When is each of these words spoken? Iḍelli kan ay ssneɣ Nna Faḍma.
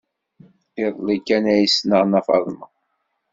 Iḍelli 0.83 1.17
kan 1.27 1.43
ay 1.53 1.65
ssneɣ 1.69 2.01
Nna 2.05 2.21
Faḍma. 2.27 2.67